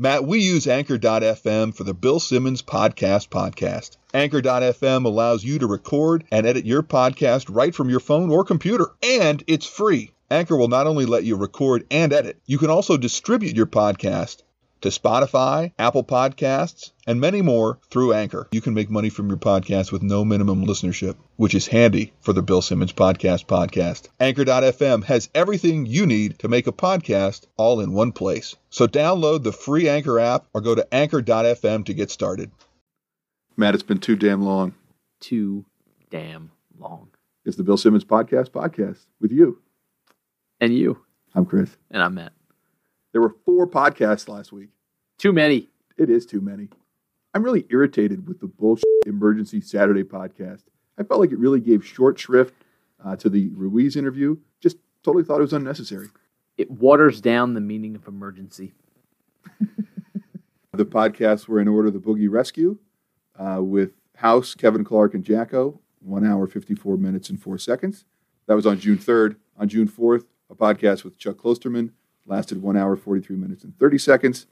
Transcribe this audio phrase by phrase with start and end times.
[0.00, 3.96] Matt, we use Anchor.fm for the Bill Simmons Podcast podcast.
[4.14, 8.92] Anchor.fm allows you to record and edit your podcast right from your phone or computer,
[9.02, 10.12] and it's free.
[10.30, 14.42] Anchor will not only let you record and edit, you can also distribute your podcast
[14.80, 18.48] to Spotify, Apple Podcasts, and many more through Anchor.
[18.52, 22.32] You can make money from your podcast with no minimum listenership, which is handy for
[22.32, 24.08] the Bill Simmons Podcast podcast.
[24.20, 28.56] Anchor.fm has everything you need to make a podcast all in one place.
[28.70, 32.50] So download the free Anchor app or go to Anchor.fm to get started.
[33.56, 34.74] Matt, it's been too damn long.
[35.20, 35.64] Too
[36.10, 37.08] damn long.
[37.44, 39.58] It's the Bill Simmons Podcast podcast with you.
[40.60, 40.98] And you.
[41.34, 41.76] I'm Chris.
[41.90, 42.32] And I'm Matt.
[43.12, 44.68] There were four podcasts last week.
[45.18, 45.68] Too many.
[45.96, 46.68] It is too many.
[47.34, 50.62] I'm really irritated with the bullshit emergency Saturday podcast.
[50.98, 52.54] I felt like it really gave short shrift
[53.04, 54.36] uh, to the Ruiz interview.
[54.60, 56.08] Just totally thought it was unnecessary.
[56.56, 58.72] It waters down the meaning of emergency.
[60.72, 62.78] the podcasts were in order the Boogie Rescue
[63.38, 68.04] uh, with House, Kevin Clark, and Jacko, one hour, 54 minutes, and four seconds.
[68.46, 69.36] That was on June 3rd.
[69.56, 71.90] On June 4th, a podcast with Chuck Klosterman,
[72.28, 74.46] lasted one hour, 43 minutes, and 30 seconds.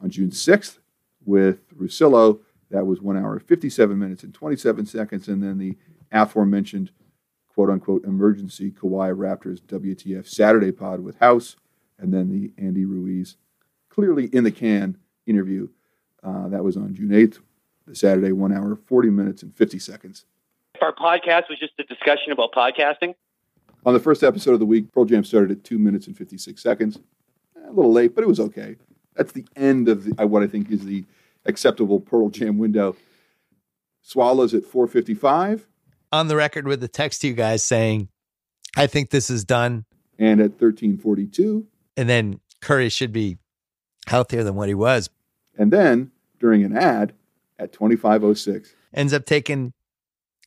[0.00, 0.78] On June 6th,
[1.24, 2.40] with Russillo,
[2.70, 5.28] that was one hour, 57 minutes, and 27 seconds.
[5.28, 5.76] And then the
[6.10, 6.90] aforementioned
[7.54, 11.56] quote unquote emergency Kawhi Raptors WTF Saturday pod with House,
[11.98, 13.36] and then the Andy Ruiz
[13.90, 15.68] clearly in the can interview.
[16.22, 17.38] Uh, that was on June 8th,
[17.86, 20.24] the Saturday, one hour, 40 minutes, and 50 seconds.
[20.80, 23.14] Our podcast was just a discussion about podcasting.
[23.84, 26.60] On the first episode of the week, Pearl Jam started at two minutes and 56
[26.62, 26.98] seconds
[27.66, 28.76] a little late, but it was okay.
[29.14, 31.04] That's the end of the, what I think is the
[31.44, 32.96] acceptable Pearl Jam window.
[34.02, 35.66] Swallows at 4:55.
[36.12, 38.08] On the record with the text to you guys saying,
[38.76, 39.84] "I think this is done,"
[40.18, 41.66] and at 13:42.
[41.96, 43.38] And then Curry should be
[44.06, 45.10] healthier than what he was.
[45.58, 47.12] And then during an ad
[47.58, 49.72] at 25:06, ends up taking,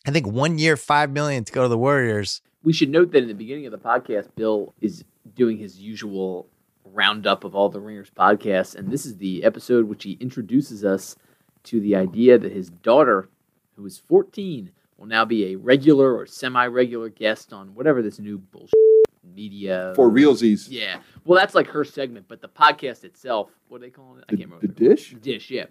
[0.08, 2.42] I think, one year, five million to go to the Warriors.
[2.64, 5.04] We should note that in the beginning of the podcast, Bill is
[5.36, 6.48] doing his usual
[6.94, 11.16] roundup of all the Ringers podcasts, and this is the episode which he introduces us
[11.64, 13.30] to the idea that his daughter,
[13.76, 18.38] who is 14, will now be a regular or semi-regular guest on whatever this new
[18.38, 18.74] bullshit
[19.36, 20.68] media for realsies.
[20.70, 24.26] Yeah, well, that's like her segment, but the podcast itself, what are they calling it?
[24.30, 24.68] I can't remember.
[24.68, 25.16] The dish.
[25.22, 25.66] Dish, yeah,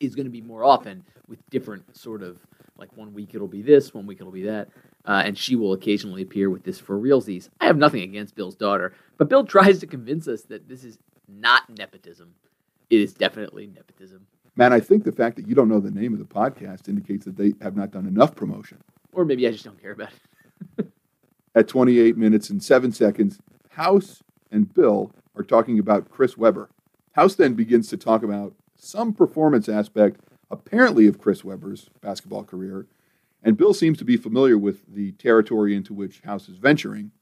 [0.00, 2.38] is going to be more often with different sort of
[2.76, 4.68] like one week it'll be this, one week it'll be that
[5.04, 7.48] uh, and she will occasionally appear with this for realsies.
[7.60, 10.98] I have nothing against Bill's daughter, but Bill tries to convince us that this is
[11.28, 12.34] not nepotism.
[12.90, 14.26] It is definitely nepotism.
[14.56, 17.24] Man, I think the fact that you don't know the name of the podcast indicates
[17.24, 18.78] that they have not done enough promotion.
[19.12, 20.10] Or maybe I just don't care about
[20.78, 20.88] it.
[21.54, 23.38] At 28 minutes and 7 seconds,
[23.70, 26.68] House and Bill are talking about Chris Webber.
[27.12, 32.86] House then begins to talk about some performance aspect, apparently, of Chris Webber's basketball career
[33.42, 37.12] and Bill seems to be familiar with the territory into which House is venturing.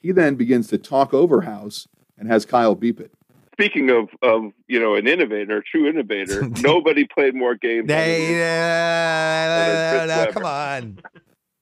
[0.00, 1.86] He then begins to talk over House
[2.18, 3.12] and has Kyle beep it.
[3.52, 7.88] Speaking of, of you know, an innovator, a true innovator, nobody played more games.
[7.88, 10.98] They, uh, no, come on.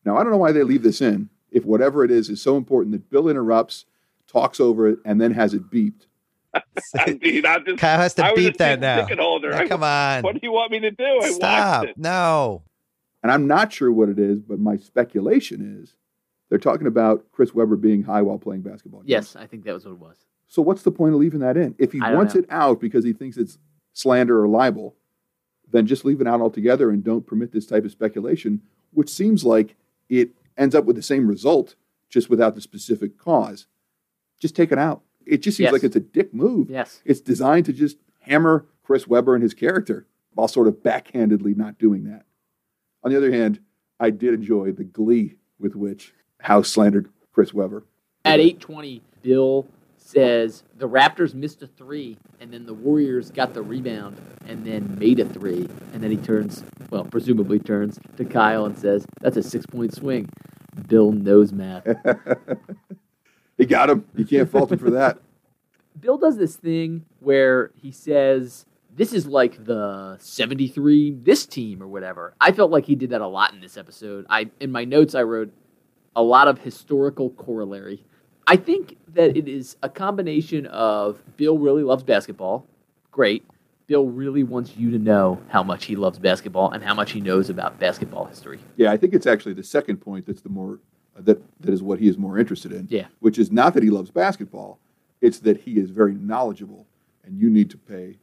[0.05, 1.29] Now, I don't know why they leave this in.
[1.51, 3.85] If whatever it is is so important that Bill interrupts,
[4.29, 6.07] talks over it, and then has it beeped.
[6.55, 9.07] I mean, I'm just, Kyle has to beep that now.
[9.17, 9.51] Holder.
[9.51, 9.67] now.
[9.67, 10.23] Come on.
[10.23, 11.21] What do you want me to do?
[11.23, 11.87] I Stop.
[11.97, 12.63] No.
[13.23, 15.95] And I'm not sure what it is, but my speculation is
[16.49, 19.03] they're talking about Chris Webber being high while playing basketball.
[19.05, 20.17] Yes, I think that was what it was.
[20.47, 21.75] So what's the point of leaving that in?
[21.79, 22.41] If he wants know.
[22.41, 23.59] it out because he thinks it's
[23.93, 24.97] slander or libel,
[25.71, 28.63] then just leave it out altogether and don't permit this type of speculation,
[28.93, 29.77] which seems like
[30.09, 31.75] it ends up with the same result,
[32.09, 33.67] just without the specific cause.
[34.41, 35.03] Just take it out.
[35.27, 35.73] It just seems yes.
[35.73, 36.71] like it's a dick move.
[36.71, 37.03] Yes.
[37.05, 41.79] It's designed to just hammer Chris Webber and his character while sort of backhandedly not
[41.79, 42.25] doing that.
[43.05, 43.61] On the other hand,
[44.01, 47.85] I did enjoy the glee with which House slandered Chris Webber.
[48.25, 49.67] At 8:20, Bill
[49.97, 54.97] says the Raptors missed a three, and then the Warriors got the rebound and then
[54.99, 59.37] made a three, and then he turns, well, presumably turns to Kyle and says, "That's
[59.37, 60.29] a six-point swing."
[60.89, 61.87] Bill knows math.
[63.59, 64.05] he got him.
[64.15, 65.19] You can't fault him for that.
[66.01, 68.67] Bill does this thing where he says
[68.99, 72.35] this is like the 73 this team or whatever.
[72.41, 74.27] I felt like he did that a lot in this episode.
[74.29, 75.53] I in my notes I wrote
[76.17, 78.05] a lot of historical corollary.
[78.47, 82.67] I think that it is a combination of Bill really loves basketball.
[83.13, 83.45] Great.
[83.87, 87.21] Bill really wants you to know how much he loves basketball and how much he
[87.21, 88.59] knows about basketball history.
[88.77, 90.81] Yeah, I think it's actually the second point that's the more
[91.17, 92.89] uh, that that is what he is more interested in.
[92.91, 93.07] Yeah.
[93.21, 94.81] Which is not that he loves basketball,
[95.21, 96.87] it's that he is very knowledgeable
[97.25, 98.19] and you need to pay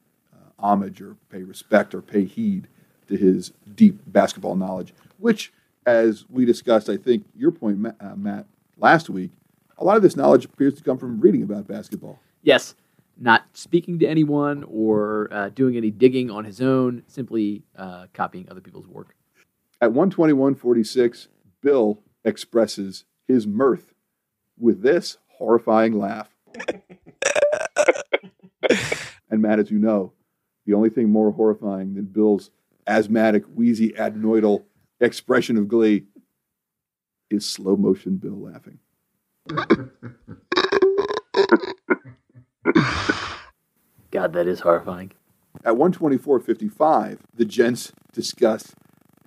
[0.59, 2.67] homage or pay respect or pay heed
[3.07, 5.53] to his deep basketball knowledge, which,
[5.85, 8.45] as we discussed, I think your point, Ma- uh, Matt,
[8.77, 9.31] last week,
[9.77, 12.19] a lot of this knowledge appears to come from reading about basketball.
[12.41, 12.75] Yes,
[13.17, 18.47] not speaking to anyone or uh, doing any digging on his own, simply uh, copying
[18.49, 19.15] other people's work.
[19.81, 21.27] At 121.46,
[21.61, 23.93] Bill expresses his mirth
[24.57, 26.29] with this horrifying laugh.
[29.29, 30.13] and Matt, as you know,
[30.65, 32.51] the only thing more horrifying than Bill's
[32.87, 34.63] asthmatic, wheezy, adenoidal
[34.99, 36.05] expression of glee
[37.29, 38.79] is slow motion Bill laughing.
[44.11, 45.11] God, that is horrifying.
[45.63, 48.73] At 124.55, the gents discuss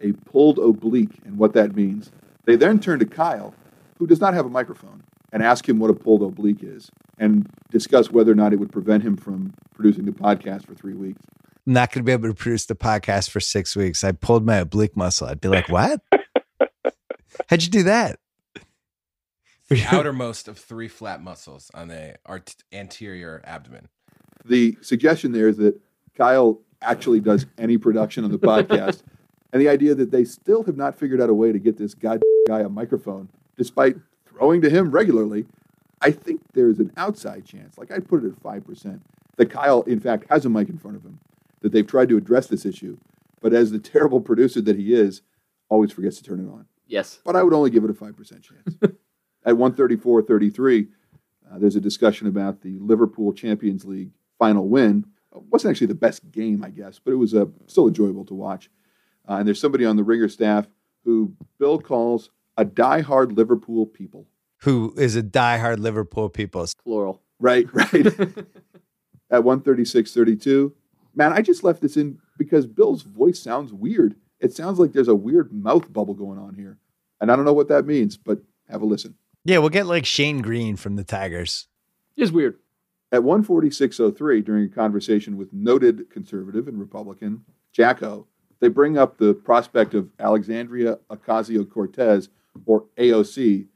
[0.00, 2.10] a pulled oblique and what that means.
[2.44, 3.54] They then turn to Kyle,
[3.98, 5.02] who does not have a microphone,
[5.32, 8.72] and ask him what a pulled oblique is and discuss whether or not it would
[8.72, 11.20] prevent him from producing the podcast for three weeks.
[11.66, 14.02] I'm not going to be able to produce the podcast for six weeks.
[14.02, 15.26] I pulled my oblique muscle.
[15.26, 16.00] I'd be like, what?
[17.48, 18.18] How'd you do that?
[19.68, 23.88] The outermost of three flat muscles on the art- anterior abdomen.
[24.44, 25.78] The suggestion there is that
[26.16, 29.02] Kyle actually does any production on the podcast,
[29.52, 31.94] and the idea that they still have not figured out a way to get this
[31.94, 33.96] guy, guy a microphone, despite
[34.38, 35.46] throwing to him regularly.
[36.00, 39.00] I think there's an outside chance, like I'd put it at 5%,
[39.36, 41.18] that Kyle, in fact, has a mic in front of him,
[41.60, 42.96] that they've tried to address this issue,
[43.40, 45.22] but as the terrible producer that he is,
[45.68, 46.66] always forgets to turn it on.
[46.86, 47.18] Yes.
[47.24, 48.76] But I would only give it a 5% chance.
[49.44, 50.88] At 134.33,
[51.50, 55.06] uh, there's a discussion about the Liverpool Champions League final win.
[55.34, 58.34] It wasn't actually the best game, I guess, but it was uh, still enjoyable to
[58.34, 58.70] watch.
[59.28, 60.66] Uh, and there's somebody on the Ringer staff
[61.04, 64.26] who Bill calls a diehard Liverpool people.
[64.62, 66.66] Who is a diehard Liverpool people?
[66.82, 67.22] Plural.
[67.38, 67.94] Right, right.
[69.30, 70.72] At 136.32,
[71.14, 74.16] man, I just left this in because Bill's voice sounds weird.
[74.40, 76.78] It sounds like there's a weird mouth bubble going on here.
[77.20, 79.14] And I don't know what that means, but have a listen.
[79.44, 81.68] Yeah, we'll get like Shane Greene from the Tigers.
[82.16, 82.58] It's weird.
[83.12, 88.26] At 146.03, during a conversation with noted conservative and Republican Jacko,
[88.60, 92.28] they bring up the prospect of Alexandria Ocasio Cortez,
[92.66, 93.66] or AOC,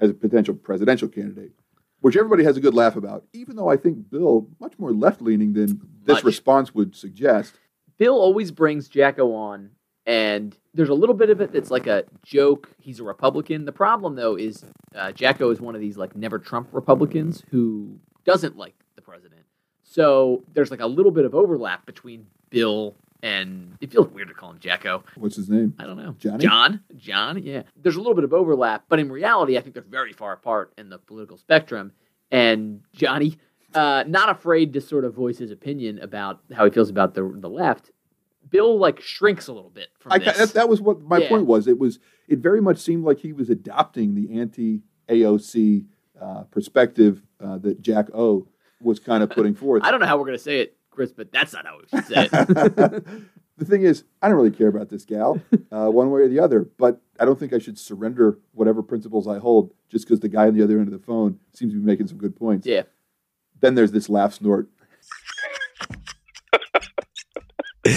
[0.00, 1.52] as a potential presidential candidate,
[2.00, 5.20] which everybody has a good laugh about, even though I think Bill, much more left
[5.20, 6.24] leaning than this Much.
[6.24, 7.54] response would suggest.
[7.98, 9.70] Bill always brings Jacko on,
[10.06, 12.70] and there's a little bit of it that's like a joke.
[12.80, 13.64] He's a Republican.
[13.64, 14.64] The problem, though, is
[14.94, 19.42] uh, Jacko is one of these like never Trump Republicans who doesn't like the president.
[19.82, 24.34] So there's like a little bit of overlap between Bill and it feels weird to
[24.34, 25.02] call him Jacko.
[25.16, 25.74] What's his name?
[25.78, 26.14] I don't know.
[26.18, 26.44] Johnny?
[26.44, 26.80] John?
[26.96, 27.42] John?
[27.42, 27.62] Yeah.
[27.76, 30.72] There's a little bit of overlap, but in reality, I think they're very far apart
[30.78, 31.92] in the political spectrum.
[32.30, 33.38] And Johnny,
[33.74, 37.22] uh, not afraid to sort of voice his opinion about how he feels about the
[37.40, 37.90] the left.
[38.50, 40.38] Bill like shrinks a little bit from I, this.
[40.38, 41.28] that, that was what my Yeah.
[41.28, 41.66] point was.
[41.66, 41.98] It was
[42.28, 45.84] it very much seemed like he was adopting the anti AOC
[46.20, 48.46] uh, perspective uh, that Jacko
[48.80, 49.82] was kind of putting forth.
[49.84, 52.06] I don't know how we're gonna say it, Chris, but that's not how it should
[52.06, 52.30] say it.
[53.56, 55.40] the thing is, I don't really care about this gal,
[55.70, 56.68] uh, one way or the other.
[56.76, 60.48] But I don't think I should surrender whatever principles I hold just because the guy
[60.48, 62.66] on the other end of the phone seems to be making some good points.
[62.66, 62.82] yeah.
[63.60, 64.68] Then there's this laugh snort.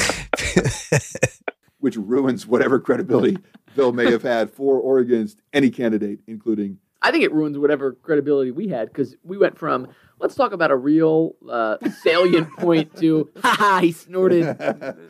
[1.79, 3.35] which ruins whatever credibility
[3.75, 7.93] Bill may have had for or against any candidate, including I think it ruins whatever
[7.93, 9.87] credibility we had because we went from
[10.19, 14.55] let's talk about a real uh, salient point to ha ha he snorted.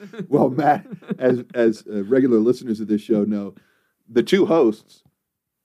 [0.30, 0.88] well, Matt,
[1.20, 3.54] as as uh, regular listeners of this show know,
[4.10, 5.04] the two hosts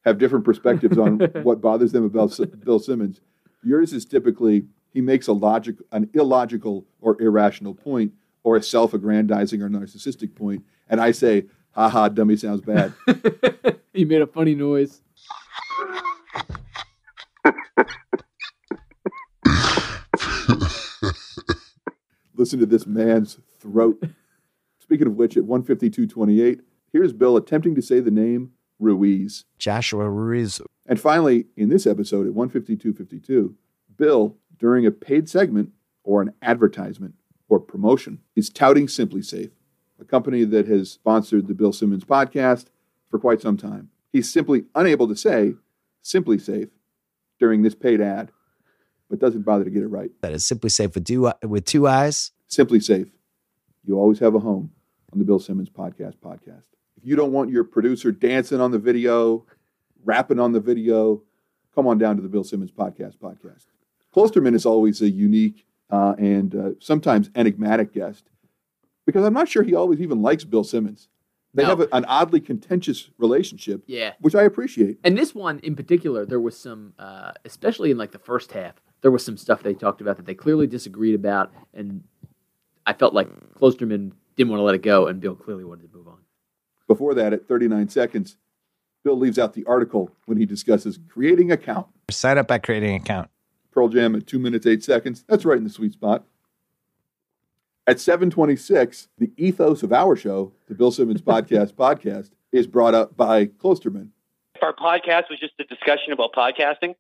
[0.05, 3.21] have different perspectives on what bothers them about S- Bill Simmons.
[3.63, 8.13] Yours is typically he makes a logic, an illogical or irrational point,
[8.45, 12.95] or a self-aggrandizing or narcissistic point, and I say, "Ha ha, dummy sounds bad."
[13.93, 15.03] he made a funny noise.
[22.35, 24.03] Listen to this man's throat.
[24.79, 26.61] Speaking of which, at 152.28,
[26.93, 29.45] here's Bill attempting to say the name Ruiz.
[29.59, 30.61] Joshua Ruiz.
[30.87, 33.55] And finally, in this episode at 152.52,
[33.97, 35.73] Bill, during a paid segment
[36.05, 37.15] or an advertisement
[37.49, 39.51] or promotion, is touting SimpliSafe,
[40.01, 42.67] a company that has sponsored the Bill Simmons podcast
[43.11, 43.91] for quite some time.
[44.13, 45.55] He's simply unable to say
[46.05, 46.71] SimpliSafe
[47.39, 48.31] during this paid ad,
[49.09, 50.11] but doesn't bother to get it right.
[50.23, 52.33] That is SimpliSafe with two with two eyes.
[52.51, 53.11] SimpliSafe.
[53.85, 54.73] You always have a home
[55.13, 56.65] on the Bill Simmons Podcast podcast.
[56.97, 59.47] If you don't want your producer dancing on the video,
[60.05, 61.23] rapping on the video,
[61.75, 63.67] come on down to the Bill Simmons Podcast podcast.
[64.15, 68.31] Klosterman is always a unique uh, and uh, sometimes enigmatic guest,
[69.05, 71.09] because I'm not sure he always even likes Bill Simmons.
[71.57, 71.71] They No.
[71.71, 74.13] have a, an oddly contentious relationship, Yeah.
[74.21, 74.99] which I appreciate.
[75.03, 78.75] And this one in particular, there was some, uh, especially in like the first half,
[79.01, 82.05] there was some stuff they talked about that they clearly disagreed about, and
[82.85, 85.97] I felt like Klosterman didn't want to let it go, and Bill clearly wanted to
[85.97, 86.19] move on.
[86.87, 88.37] Before that, at 39 seconds,
[89.03, 91.87] Bill leaves out the article when he discusses creating account.
[92.11, 93.31] Sign up by creating account.
[93.73, 95.25] Pearl Jam at two minutes eight seconds.
[95.27, 96.27] That's right in the sweet spot.
[97.89, 103.17] At 726, the ethos of our show, the Bill Simmons Podcast Podcast, is brought up
[103.17, 104.09] by Klosterman.
[104.57, 106.95] If our podcast was just a discussion about podcasting,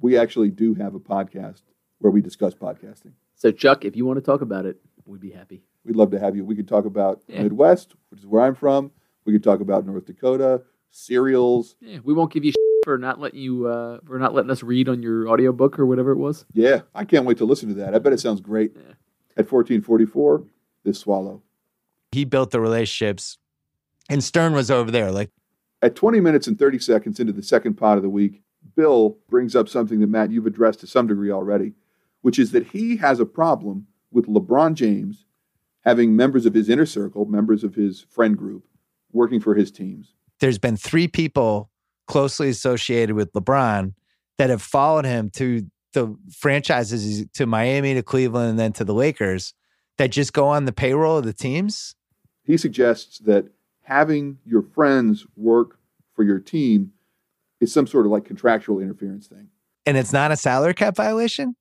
[0.00, 1.62] We actually do have a podcast
[1.98, 3.12] where we discuss podcasting.
[3.36, 5.62] So Chuck, if you want to talk about it, we'd be happy.
[5.84, 6.44] We'd love to have you.
[6.44, 7.42] We could talk about Yeah.
[7.44, 8.90] Midwest, which is where I'm from.
[9.26, 11.76] We could talk about North Dakota, cereals.
[11.80, 12.52] Yeah, we won't give you
[12.84, 16.10] for not letting you uh, for not letting us read on your audiobook or whatever
[16.12, 16.44] it was.
[16.52, 17.94] Yeah, I can't wait to listen to that.
[17.94, 18.72] I bet it sounds great.
[18.74, 18.94] Yeah.
[19.36, 20.44] At 1444,
[20.84, 21.42] this swallow.
[22.12, 23.38] He built the relationships,
[24.08, 25.10] and Stern was over there.
[25.12, 25.30] Like,
[25.82, 28.42] At 20 minutes and 30 seconds into the second pot of the week,
[28.74, 31.72] Bill brings up something that, Matt, you've addressed to some degree already,
[32.22, 35.26] which is that he has a problem with LeBron James
[35.84, 38.66] having members of his inner circle, members of his friend group,
[39.12, 40.14] working for his teams.
[40.40, 41.70] there's been three people
[42.06, 43.94] closely associated with LeBron
[44.38, 48.94] that have followed him to the franchises to Miami, to Cleveland, and then to the
[48.94, 49.54] Lakers
[49.96, 51.94] that just go on the payroll of the teams.
[52.44, 53.46] He suggests that
[53.82, 55.78] having your friends work
[56.14, 56.92] for your team
[57.60, 59.48] is some sort of like contractual interference thing.
[59.86, 61.56] And it's not a salary cap violation.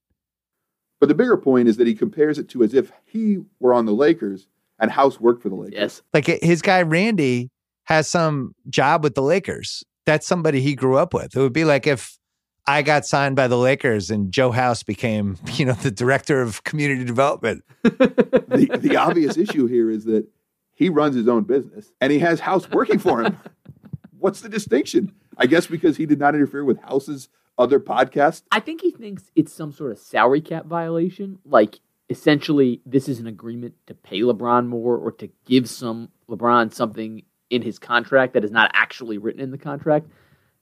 [0.99, 3.85] But the bigger point is that he compares it to as if he were on
[3.85, 4.47] the Lakers
[4.79, 5.73] and House worked for the Lakers.
[5.75, 6.01] Yes.
[6.13, 7.49] Like his guy Randy
[7.85, 9.83] has some job with the Lakers.
[10.05, 11.35] That's somebody he grew up with.
[11.35, 12.17] It would be like if
[12.67, 16.63] I got signed by the Lakers and Joe House became, you know, the director of
[16.63, 17.63] community development.
[17.83, 20.27] the, the obvious issue here is that
[20.73, 23.37] he runs his own business and he has House working for him.
[24.19, 25.13] What's the distinction?
[25.37, 28.43] I guess because he did not interfere with House's other podcast.
[28.51, 31.39] I think he thinks it's some sort of salary cap violation.
[31.45, 31.79] Like
[32.09, 37.23] essentially, this is an agreement to pay LeBron more or to give some LeBron something
[37.49, 40.07] in his contract that is not actually written in the contract.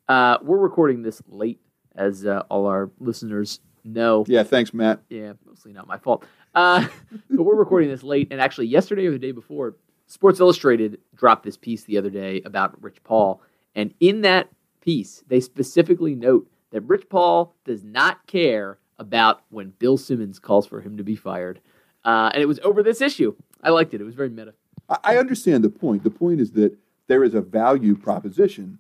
[0.07, 1.60] Uh, we're recording this late,
[1.95, 4.25] as uh, all our listeners know.
[4.27, 5.01] Yeah, thanks, Matt.
[5.09, 6.25] Yeah, mostly not my fault.
[6.55, 6.88] Uh,
[7.29, 9.75] but we're recording this late, and actually, yesterday or the day before,
[10.07, 13.41] Sports Illustrated dropped this piece the other day about Rich Paul,
[13.75, 14.50] and in that
[14.81, 20.67] piece, they specifically note that Rich Paul does not care about when Bill Simmons calls
[20.67, 21.59] for him to be fired,
[22.05, 23.35] uh, and it was over this issue.
[23.62, 24.53] I liked it; it was very meta.
[24.89, 26.03] I I understand the point.
[26.03, 28.79] The point is that there is a value proposition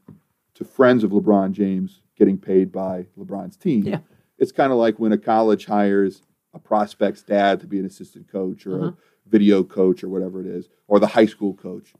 [0.55, 3.83] to friends of LeBron James getting paid by LeBron's team.
[3.83, 3.99] Yeah.
[4.37, 6.21] It's kind of like when a college hires
[6.53, 8.87] a prospect's dad to be an assistant coach or Uh-huh.
[9.25, 11.93] a video coach or whatever it is, or the high school coach.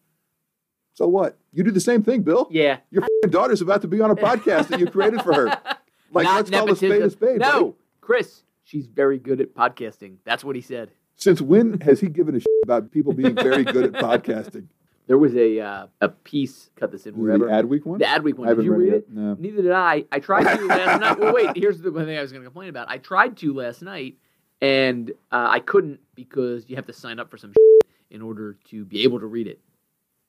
[0.93, 1.38] So what?
[1.51, 2.48] You do the same thing, Bill.
[2.51, 5.58] Yeah, Your f***ing daughter's about to be on a podcast that you created for her.
[6.12, 7.39] Like, Not let's call a spade a spade.
[7.39, 7.74] No, buddy.
[8.00, 10.17] Chris, she's very good at podcasting.
[10.24, 10.91] That's what he said.
[11.15, 14.67] Since when has he given a shit about people being very good at podcasting?
[15.07, 16.69] There was a uh, a piece.
[16.77, 17.45] Cut this in wherever.
[17.48, 18.00] The Adweek one?
[18.00, 18.48] The Adweek one.
[18.50, 18.95] I Did you read read it?
[18.95, 19.12] it.
[19.12, 19.36] No.
[19.38, 20.05] Neither did I.
[20.12, 21.19] I tried to last night.
[21.19, 21.50] Well, wait.
[21.57, 22.89] Here's the one thing I was going to complain about.
[22.89, 24.15] I tried to last night,
[24.62, 27.53] and uh, I couldn't because you have to sign up for some
[28.10, 29.60] in order to be able to read it.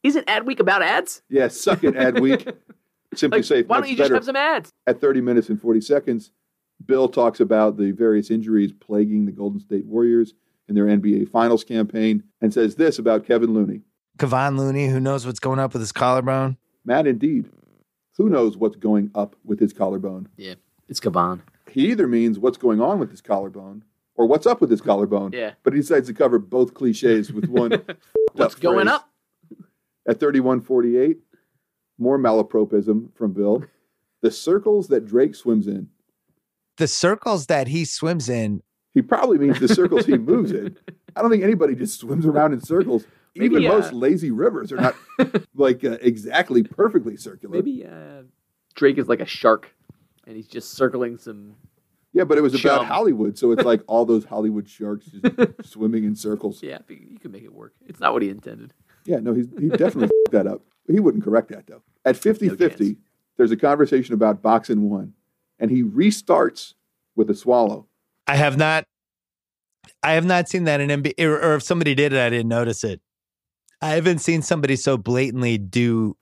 [0.03, 1.23] Isn't Adweek about ads?
[1.31, 2.55] Yeah, suck it, Adweek.
[3.15, 3.67] Simply Like, safe.
[3.69, 4.71] why don't you just have some ads?
[4.89, 6.33] At 30 minutes and 40 seconds,
[6.85, 10.35] Bill talks about the various injuries plaguing the Golden State Warriors
[10.69, 13.83] in their NBA Finals campaign and says this about Kevin Looney.
[14.19, 16.57] Kevon Looney, who knows what's going up with his collarbone?
[16.85, 17.51] Matt, indeed.
[18.17, 20.29] Who knows what's going up with his collarbone?
[20.37, 20.55] Yeah,
[20.89, 21.41] it's Kavan.
[21.71, 23.83] He either means what's going on with his collarbone
[24.15, 25.33] or what's up with his collarbone.
[25.33, 25.55] Yeah.
[25.65, 27.73] But he decides to cover both cliches with one.
[28.35, 28.95] What's going phrase.
[28.97, 29.11] up?
[30.09, 31.19] At 3148,
[31.99, 33.65] more malapropism from Bill.
[34.23, 35.89] The circles that Drake swims in.
[36.79, 40.77] The circles that he swims in, He probably means the circles he moves in.
[41.17, 43.05] I don't think anybody just swims around in circles.
[43.37, 44.95] Maybe, Even uh, most lazy rivers are not
[45.55, 47.57] like uh, exactly perfectly circular.
[47.57, 48.23] Maybe uh,
[48.75, 49.75] Drake is like a shark,
[50.27, 51.57] and he's just circling some.
[52.13, 56.05] Yeah, but it was about Hollywood, so it's like all those Hollywood sharks just swimming
[56.05, 56.63] in circles.
[56.63, 57.75] Yeah, you can make it work.
[57.87, 58.73] It's not what he intended.
[59.05, 60.63] Yeah, no, he's, he definitely f***ed that up.
[60.87, 61.83] He wouldn't correct that though.
[62.05, 62.99] At 50 No 50, chance.
[63.37, 65.15] there's a conversation about boxing one,
[65.59, 66.75] and he restarts
[67.17, 67.89] with a swallow.
[68.29, 68.85] I have not
[70.03, 72.49] I have not seen that in NBA or, or if somebody did it, I didn't
[72.49, 73.01] notice it.
[73.85, 76.17] I haven't seen somebody so blatantly do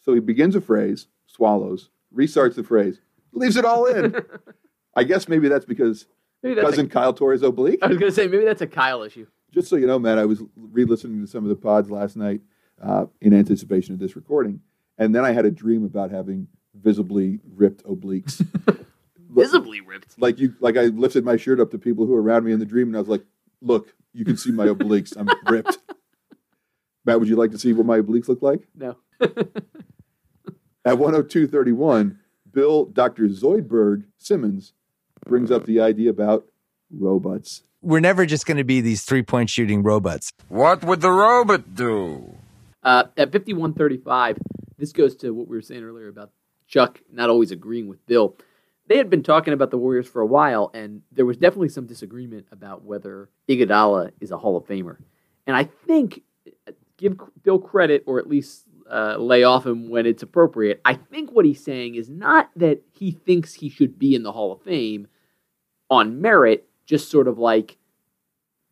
[0.00, 3.02] So he begins a phrase, swallows, restarts the phrase,
[3.32, 4.16] leaves it all in.
[4.96, 6.06] I guess maybe that's because
[6.42, 7.80] Maybe that's cousin a, Kyle Torres oblique.
[7.82, 9.26] I was gonna say maybe that's a Kyle issue.
[9.50, 12.40] Just so you know, Matt, I was re-listening to some of the pods last night
[12.82, 14.62] uh, in anticipation of this recording,
[14.96, 18.42] and then I had a dream about having visibly ripped obliques.
[19.28, 20.18] Visibly ripped.
[20.18, 22.58] like you, like I lifted my shirt up to people who were around me in
[22.58, 23.24] the dream, and I was like,
[23.60, 25.14] "Look, you can see my obliques.
[25.16, 25.78] I'm ripped."
[27.04, 28.68] Matt, would you like to see what my obliques look like?
[28.74, 28.96] No.
[29.20, 32.16] At 102.31,
[32.52, 33.28] Bill Dr.
[33.28, 34.72] Zoidberg Simmons
[35.26, 36.46] brings up the idea about
[36.90, 37.62] robots.
[37.80, 40.32] We're never just going to be these three point shooting robots.
[40.48, 42.36] What would the robot do?
[42.82, 44.38] Uh, at 51.35,
[44.78, 46.30] this goes to what we were saying earlier about
[46.66, 48.36] Chuck not always agreeing with Bill.
[48.88, 51.86] They had been talking about the Warriors for a while, and there was definitely some
[51.86, 54.96] disagreement about whether Iguodala is a Hall of Famer.
[55.46, 56.22] And I think,
[56.66, 60.80] uh, give Bill credit, or at least uh, lay off him when it's appropriate.
[60.84, 64.32] I think what he's saying is not that he thinks he should be in the
[64.32, 65.08] Hall of Fame
[65.90, 67.76] on merit, just sort of like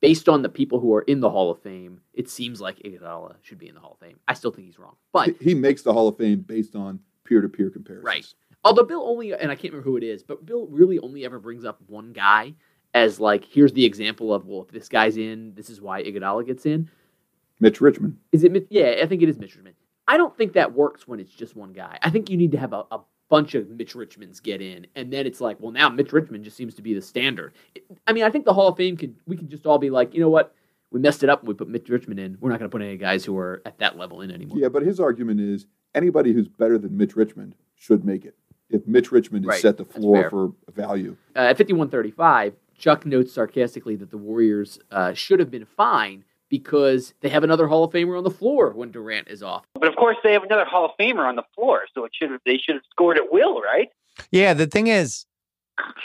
[0.00, 3.34] based on the people who are in the Hall of Fame, it seems like Iguodala
[3.42, 4.18] should be in the Hall of Fame.
[4.26, 7.68] I still think he's wrong, but He- makes the Hall of Fame based on peer-to-peer
[7.70, 8.04] comparisons.
[8.04, 8.26] Right.
[8.64, 11.38] although Bill only and I can't remember who it is, but Bill really only ever
[11.38, 12.54] brings up one guy
[12.94, 16.46] as like here's the example of well if this guy's in, this is why Iguodala
[16.46, 16.90] gets in.
[17.60, 18.16] Mitch Richmond.
[18.32, 18.52] Is it?
[18.52, 19.76] Mitch- Yeah, I think it is Mitch Richmond.
[20.08, 21.98] I don't think that works when it's just one guy.
[22.02, 25.12] I think you need to have a, a bunch of Mitch Richmonds get in, and
[25.12, 27.52] then it's like, well, now Mitch Richmond just seems to be the standard.
[27.74, 29.90] It- I mean, I think the Hall of Fame could we could just all be
[29.90, 30.54] like, you know what,
[30.90, 31.40] we messed it up.
[31.40, 32.38] and We put Mitch Richmond in.
[32.40, 34.58] We're not going to put any guys who are at that level in anymore.
[34.58, 38.34] Yeah, but his argument is anybody who's better than Mitch Richmond should make it.
[38.68, 39.60] If Mitch Richmond has Right.
[39.60, 41.16] set the floor for value.
[41.36, 47.14] Uh, at 51.35, Chuck notes sarcastically that the Warriors uh, should have been fine because
[47.22, 49.64] they have another Hall of Famer on the floor when Durant is off.
[49.74, 52.30] But of course, they have another Hall of Famer on the floor, so it should
[52.44, 53.88] they should have scored at will, right?
[54.30, 55.24] Yeah, the thing is,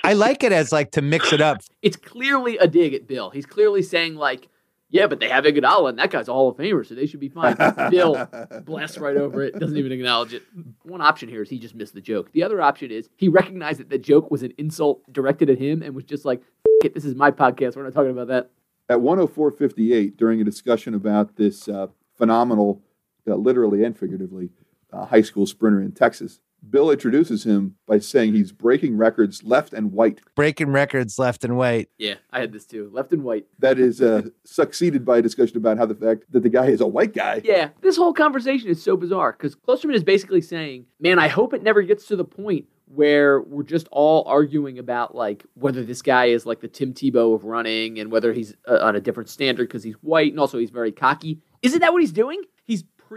[0.03, 1.57] I like it as like to mix it up.
[1.81, 3.29] It's clearly a dig at Bill.
[3.29, 4.47] He's clearly saying like,
[4.89, 7.19] yeah, but they have Iguodala and that guy's a Hall of Famer, so they should
[7.19, 7.55] be fine.
[7.91, 8.27] Bill
[8.65, 10.41] blasts right over it, doesn't even acknowledge it.
[10.81, 12.31] One option here is he just missed the joke.
[12.31, 15.83] The other option is he recognized that the joke was an insult directed at him
[15.83, 16.41] and was just like,
[16.83, 17.75] it, this is my podcast.
[17.75, 18.49] We're not talking about that.
[18.87, 22.83] At 104.58, during a discussion about this uh, phenomenal,
[23.27, 24.51] uh, literally and figuratively,
[24.93, 29.73] uh, high school sprinter in Texas, Bill introduces him by saying he's breaking records left
[29.73, 30.19] and white.
[30.35, 31.89] Breaking records left and right.
[31.97, 32.89] Yeah, I had this too.
[32.93, 33.45] Left and white.
[33.59, 36.81] That is uh, succeeded by a discussion about how the fact that the guy is
[36.81, 37.41] a white guy.
[37.43, 41.53] Yeah, this whole conversation is so bizarre because Klosterman is basically saying, "Man, I hope
[41.53, 46.01] it never gets to the point where we're just all arguing about like whether this
[46.01, 49.29] guy is like the Tim Tebow of running and whether he's uh, on a different
[49.29, 52.41] standard because he's white and also he's very cocky." Isn't that what he's doing?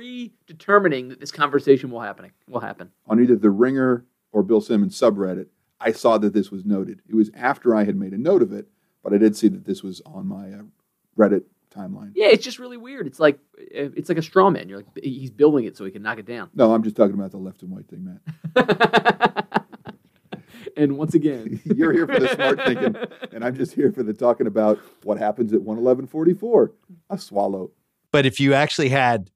[0.00, 2.30] He's predetermining that this conversation will happen.
[2.48, 2.90] Will happen.
[3.06, 5.46] on either the Ringer or Bill Simmons subreddit,
[5.80, 7.02] I saw that this was noted.
[7.08, 8.68] It was after I had made a note of it,
[9.02, 10.62] but I did see that this was on my uh,
[11.16, 12.12] Reddit timeline.
[12.14, 13.06] Yeah, it's just really weird.
[13.06, 14.68] It's like it's like a straw man.
[14.68, 16.50] You're like he's building it so he can knock it down.
[16.54, 18.18] No, I'm just talking about the left and white thing,
[18.54, 19.58] Matt.
[20.76, 22.96] and once again, You're here for the smart thinking,
[23.32, 26.70] and I'm just here for the talking about what happens at 111.44.
[27.10, 27.70] A swallow.
[28.10, 29.30] But if you actually had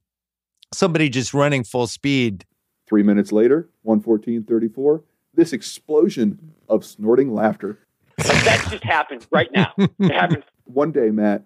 [0.72, 2.44] somebody just running full speed,
[2.88, 5.02] Three minutes later, 114.34,
[5.34, 7.78] this explosion of snorting laughter.
[8.18, 9.72] Like that just happened right now.
[9.78, 10.44] It happened.
[10.64, 11.44] One day, Matt,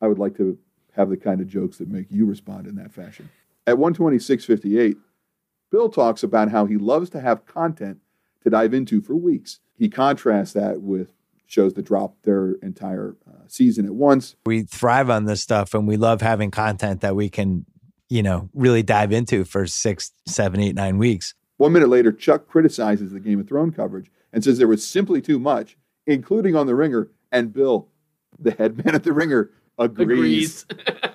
[0.00, 0.58] I would like to
[0.96, 3.30] have the kind of jokes that make you respond in that fashion.
[3.66, 4.96] At 126.58,
[5.70, 7.98] Bill talks about how he loves to have content
[8.42, 9.60] to dive into for weeks.
[9.76, 11.12] He contrasts that with
[11.46, 14.34] shows that drop their entire uh, season at once.
[14.44, 17.64] we thrive on this stuff and we love having content that we can,
[18.08, 21.34] you know, really dive into for six, seven, eight, nine weeks.
[21.56, 25.20] One minute later, Chuck criticizes the Game of Thrones coverage and says there was simply
[25.20, 27.10] too much, including on The Ringer.
[27.32, 27.88] And Bill,
[28.38, 30.64] the head man at The Ringer, agrees.
[30.70, 31.04] agrees.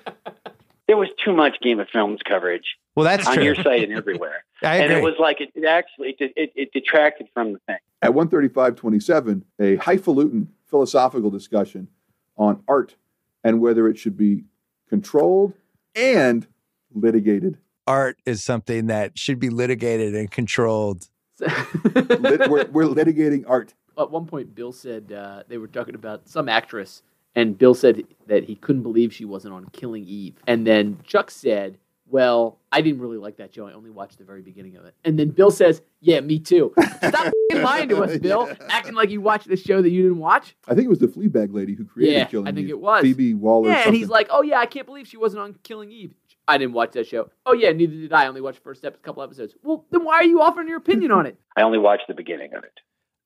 [0.86, 3.44] There was too much Game of Thrones coverage Well, that's on true.
[3.44, 6.72] your site and everywhere, I and it was like it, it actually it, it, it
[6.74, 7.78] detracted from the thing.
[8.02, 11.88] At 135.27, a highfalutin philosophical discussion
[12.36, 12.96] on art
[13.42, 14.44] and whether it should be
[14.90, 15.54] controlled
[15.94, 16.46] and
[16.94, 17.58] litigated.
[17.86, 21.08] Art is something that should be litigated and controlled.
[21.40, 23.74] Lit- we're, we're litigating art.
[23.98, 27.02] At one point, Bill said uh, they were talking about some actress,
[27.34, 30.34] and Bill said that he couldn't believe she wasn't on Killing Eve.
[30.46, 31.78] And then Chuck said,
[32.08, 33.66] "Well, I didn't really like that show.
[33.68, 36.72] I only watched the very beginning of it." And then Bill says, "Yeah, me too."
[37.06, 38.50] Stop lying to us, Bill.
[38.68, 40.56] Acting like you watched the show that you didn't watch.
[40.66, 42.70] I think it was the Fleabag lady who created Yeah, Killing I think Eve.
[42.70, 43.02] it was.
[43.02, 43.70] Phoebe Waller.
[43.70, 46.14] Yeah, and he's like, "Oh yeah, I can't believe she wasn't on Killing Eve."
[46.46, 47.30] I didn't watch that show.
[47.46, 48.24] Oh yeah, neither did I.
[48.24, 49.54] I only watched the first ep- couple episodes.
[49.62, 51.38] Well, then why are you offering your opinion on it?
[51.56, 52.80] I only watched the beginning of it.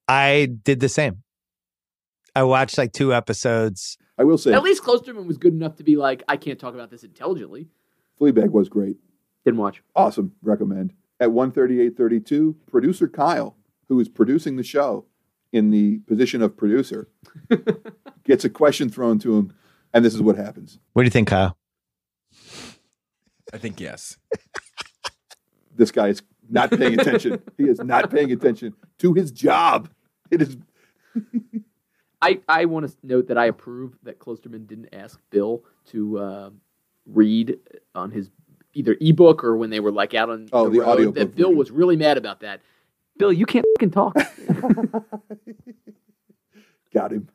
[0.07, 1.23] I did the same.
[2.35, 3.99] I watched like two episodes.
[4.17, 6.75] I will say, At least Klosterman was good enough to be like, I can't talk
[6.75, 7.69] about this intelligently.
[8.21, 8.97] Fleabag was great.
[9.45, 9.83] Didn't watch.
[9.95, 10.33] Awesome.
[10.43, 10.93] Recommend.
[11.21, 13.57] At 138.32, producer Kyle,
[13.89, 15.07] who is producing the show
[15.53, 17.09] in the position of producer,
[18.25, 19.53] gets a question thrown to him,
[19.93, 20.79] and this is what happens.
[20.93, 21.58] What do you think, Kyle?
[23.53, 24.17] I think yes.
[25.75, 27.43] This guy is not paying attention.
[27.57, 29.89] he is not paying attention to his job.
[30.31, 30.57] It is
[32.21, 36.51] I, I want to note that I approve that Klosterman didn't ask Bill to uh,
[37.07, 37.59] read
[37.95, 38.31] on his
[38.75, 41.49] either ebook or when they were like out on Oh, the road, audiobook That Bill
[41.49, 41.59] version.
[41.59, 42.61] was really mad about that.
[43.19, 44.15] Bill, you can't fucking talk.
[46.93, 47.29] Got him.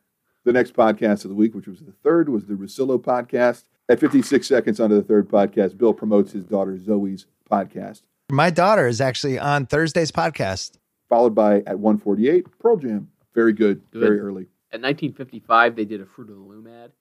[0.44, 3.64] The next podcast of the week, which was the third, was the Russillo podcast.
[3.90, 8.88] At 56 seconds onto the third podcast, Bill promotes his daughter Zoe's podcast, My daughter
[8.88, 10.78] is actually on Thursday's podcast.
[11.10, 13.10] followed by at 148, Pearl Jam.
[13.36, 14.00] Very good, Good.
[14.00, 14.44] very early.
[14.72, 16.92] At 1955, they did a Fruit of the Loom ad.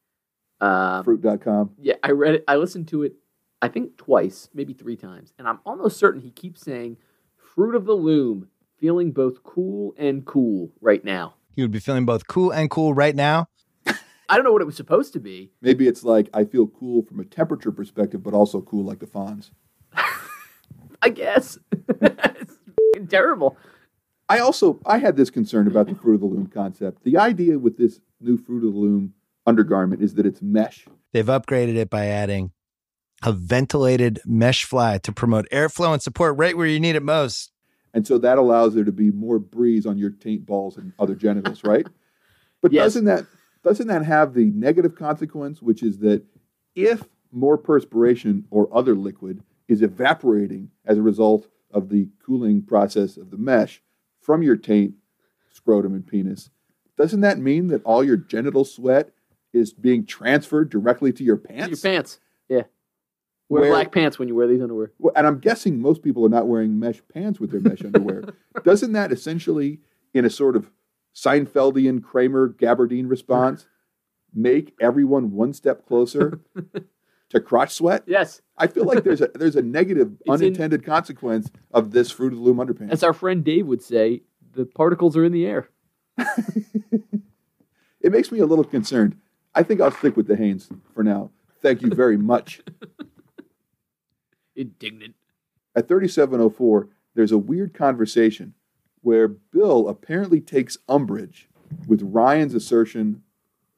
[0.60, 1.70] Um, Fruit.com.
[1.80, 2.44] Yeah, I read it.
[2.48, 3.14] I listened to it,
[3.62, 6.96] I think twice, maybe three times, and I'm almost certain he keeps saying
[7.36, 11.34] "Fruit of the Loom," feeling both cool and cool right now.
[11.54, 13.46] He would be feeling both cool and cool right now.
[14.32, 15.50] I don't know what it was supposed to be.
[15.60, 19.06] Maybe it's like I feel cool from a temperature perspective, but also cool like the
[19.06, 19.50] Fonz.
[21.02, 21.58] I guess
[22.00, 22.56] it's
[22.94, 23.58] fucking terrible.
[24.30, 27.04] I also I had this concern about the Fruit of the Loom concept.
[27.04, 29.12] The idea with this new Fruit of the Loom
[29.46, 30.86] undergarment is that it's mesh.
[31.12, 32.52] They've upgraded it by adding
[33.22, 37.52] a ventilated mesh fly to promote airflow and support right where you need it most.
[37.92, 41.14] And so that allows there to be more breeze on your taint balls and other
[41.14, 41.86] genitals, right?
[42.62, 42.84] But Yes.
[42.84, 43.26] doesn't that
[43.62, 46.22] doesn't that have the negative consequence, which is that
[46.74, 53.16] if more perspiration or other liquid is evaporating as a result of the cooling process
[53.16, 53.82] of the mesh
[54.20, 54.94] from your taint,
[55.52, 56.50] scrotum, and penis,
[56.98, 59.10] doesn't that mean that all your genital sweat
[59.52, 61.82] is being transferred directly to your pants?
[61.82, 62.62] Your pants, yeah.
[63.48, 64.92] Wear Where- black pants when you wear these underwear.
[64.98, 68.24] Well, and I'm guessing most people are not wearing mesh pants with their mesh underwear.
[68.64, 69.80] Doesn't that essentially,
[70.14, 70.70] in a sort of
[71.14, 73.66] Seinfeldian Kramer Gabardine response,
[74.34, 76.40] make everyone one step closer
[77.30, 78.04] to crotch sweat?
[78.06, 82.32] Yes, I feel like there's a there's a negative in- unintended consequence of this Fruit
[82.32, 82.90] of the Loom underpants.
[82.92, 84.22] as our friend Dave would say,
[84.54, 85.68] the particles are in the air.
[88.04, 89.16] It makes me a little concerned.
[89.54, 91.30] I think I'll stick with the Hanes for now.
[91.60, 92.60] Thank you very much.
[94.56, 95.14] Indignant.
[95.76, 98.54] At 3704, there's a weird conversation
[99.02, 101.48] where Bill apparently takes umbrage
[101.86, 103.22] with Ryan's assertion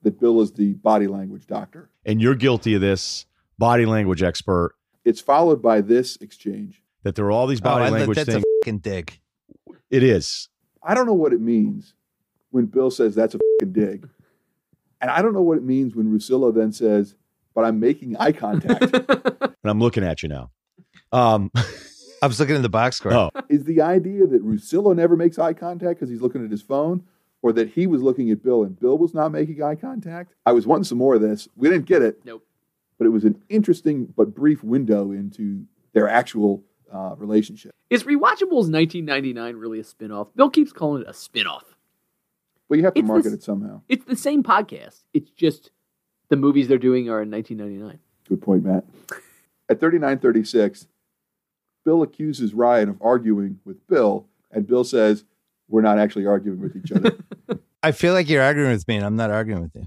[0.02, 1.90] that Bill is the body language doctor.
[2.06, 3.26] and you're guilty of this
[3.58, 6.82] body language expert It's followed by this exchange.
[7.02, 9.18] that there are all these Oh, body I- language that's things a fucking dig.
[9.90, 10.48] it is
[10.82, 11.94] I don't know what it means
[12.50, 14.08] when Bill says that's a fucking dig.
[15.00, 17.14] And I don't know what it means when Russillo then says,
[17.54, 18.82] but I'm making eye contact.
[19.64, 20.50] and i'm looking at you now
[21.12, 21.50] um
[22.24, 23.12] I was looking at the box score.
[23.12, 26.62] oh is the idea that Russillo never makes eye contact because he's looking at his
[26.62, 27.04] phone?
[27.42, 30.32] Or that he was looking at Bill and Bill was not making eye contact?
[30.46, 31.46] I was wanting some more of this.
[31.56, 32.24] We didn't get it.
[32.24, 32.42] Nope.
[32.96, 37.74] but it was an interesting but brief window into their actual uh, relationship.
[37.90, 40.28] Is Rewatchables 1999 really a spin-off?
[40.34, 41.64] Bill keeps calling it a spin-off.
[42.70, 43.82] But you have to It's market this- it somehow.
[43.90, 45.00] It's the same podcast.
[45.12, 45.70] It's just
[46.30, 47.98] the movies they're doing are in 1999.
[48.26, 48.84] Good point, Matt.
[49.68, 50.87] At 3936,
[51.85, 55.25] Bill accuses Ryan of arguing with Bill, and Bill says,
[55.68, 57.12] We're not actually arguing with each other.
[57.83, 59.87] I feel like you're arguing with me, and I'm not arguing with you.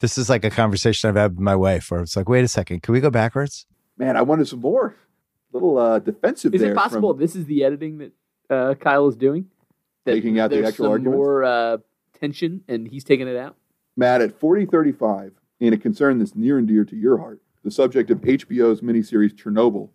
[0.00, 2.48] This is like a conversation I've had with my wife where it's like, wait a
[2.48, 3.66] second, can we go backwards?
[3.96, 4.94] Man, I wanted some more.
[5.52, 6.70] little uh, defensive Is there.
[6.72, 8.12] it possible from- this is the editing that
[8.48, 9.46] uh, Kyle is doing?
[10.04, 11.16] That Taking out the there's actual some arguments?
[11.16, 11.78] more uh,
[12.18, 13.56] tension, and he's taking it out.
[13.96, 18.08] Matt, at 4035, in a concern that's near and dear to your heart, the subject
[18.12, 19.90] of HBO's miniseries Chernobyl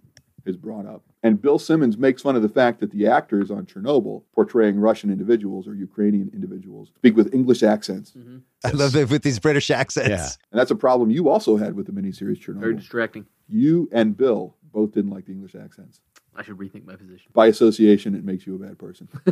[0.45, 1.01] is brought up.
[1.23, 5.09] And Bill Simmons makes fun of the fact that the actors on Chernobyl, portraying Russian
[5.09, 8.11] individuals or Ukrainian individuals, speak with English accents.
[8.11, 8.39] Mm-hmm.
[8.65, 10.09] I love it with these British accents.
[10.09, 10.29] Yeah.
[10.51, 12.59] And that's a problem you also had with the miniseries Chernobyl.
[12.59, 13.25] Very distracting.
[13.47, 16.01] You and Bill both didn't like the English accents.
[16.35, 17.31] I should rethink my position.
[17.33, 19.07] By association, it makes you a bad person.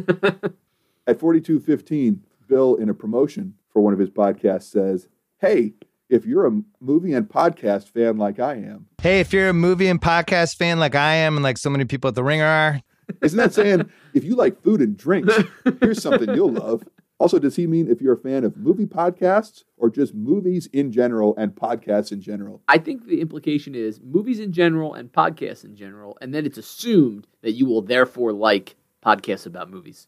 [1.08, 5.08] At 4215, Bill, in a promotion for one of his podcasts, says,
[5.40, 5.74] Hey,
[6.12, 9.88] if you're a movie and podcast fan like I am, Hey, if you're a movie
[9.88, 12.82] and podcast fan like I am, and like so many people at the Ringer are,
[13.21, 15.34] isn't that saying if you like food and drinks,
[15.80, 16.84] here's something you'll love?
[17.17, 20.91] Also, does he mean if you're a fan of movie podcasts or just movies in
[20.91, 22.62] general and podcasts in general?
[22.67, 26.58] I think the implication is movies in general and podcasts in general, and then it's
[26.58, 30.08] assumed that you will therefore like podcasts about movies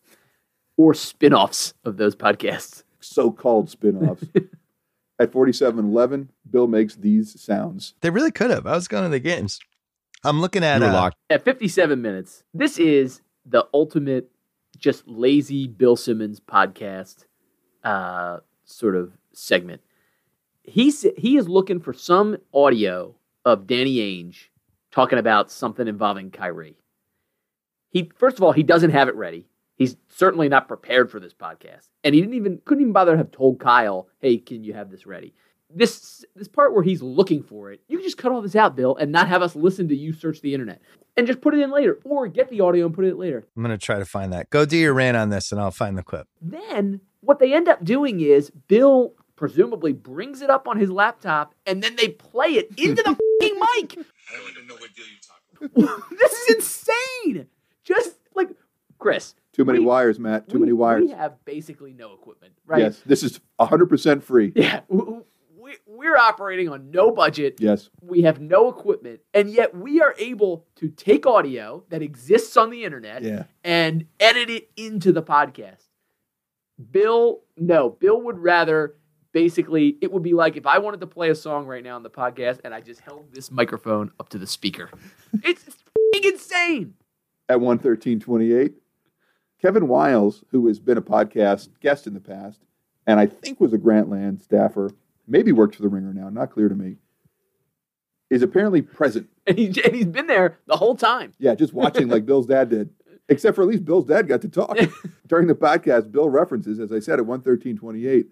[0.76, 2.84] or spin offs of those podcasts.
[3.00, 4.26] so-called spin-offs.
[5.20, 7.94] At 4711, Bill makes these sounds.
[8.02, 8.66] They really could have.
[8.66, 9.60] I was going to the games.
[10.24, 11.12] I'm looking at You were uh.
[11.30, 14.32] At 57 minutes, this is the ultimate,
[14.78, 17.26] just lazy Bill Simmons podcast
[17.84, 19.82] uh, sort of segment.
[20.64, 24.48] He's he is looking for some audio of Danny Ainge
[24.92, 26.78] talking about something involving Kyrie.
[27.90, 29.48] He first of all he doesn't have it ready.
[29.76, 33.18] He's certainly not prepared for this podcast, and he didn't even couldn't even bother to
[33.18, 35.34] have told Kyle, "Hey, can you have this ready?"
[35.76, 38.76] This this part where he's looking for it, you can just cut all this out,
[38.76, 40.82] Bill, and not have us listen to you search the internet,
[41.18, 43.44] and just put it in later, or get the audio and put it later.
[43.58, 44.52] I'm going to try to find that.
[44.52, 46.28] Go do your rant on this, and I'll find the clip.
[46.40, 51.56] Then what they end up doing is Bill presumably brings it up on his laptop,
[51.66, 53.98] and then they play it into the fucking mic.
[54.32, 57.48] I don't even know what deal you're talking this is insane.
[57.84, 58.50] Just like
[59.00, 60.50] Chris, Too many We- wires, Matt.
[60.50, 61.04] Too we, many wires.
[61.06, 62.80] We have basically no equipment, right?
[62.82, 64.52] Yes, this is 100% free.
[64.56, 64.82] Yeah.
[64.90, 67.56] We, we're operating on no budget.
[67.60, 67.90] Yes.
[68.02, 72.70] We have no equipment, and yet we are able to take audio that exists on
[72.70, 73.44] the internet Yeah.
[73.64, 75.88] and edit it into the podcast.
[76.92, 78.96] Bill, no, Bill would rather
[79.32, 82.04] basically, it would be like if I wanted to play a song right now on
[82.04, 84.90] the podcast and I just held this microphone up to the speaker.
[85.44, 86.94] It's f***ing insane.
[87.50, 88.74] At 11328,
[89.64, 92.60] Kevin Wildes, who has been a podcast guest in the past,
[93.08, 94.92] and I think was a Grantland staffer,
[95.26, 96.98] maybe worked for the Ringer now, not clear to me,
[98.30, 99.30] is apparently present.
[99.46, 101.34] And, he, and he's been there the whole time.
[101.38, 102.92] Yeah, just watching like Bill's dad did.
[103.28, 104.78] Except for at least Bill's dad got to talk.
[105.28, 108.28] During the podcast, Bill references, as I said, at 11328,